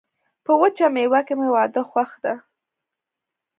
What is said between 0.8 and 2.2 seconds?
میوه کي مي واده خوښ